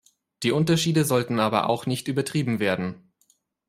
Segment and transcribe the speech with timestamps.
[0.41, 3.11] Die Unterschiede sollten aber auch nicht übertrieben werden.